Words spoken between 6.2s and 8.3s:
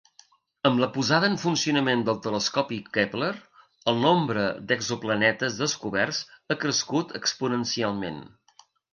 ha crescut exponencialment.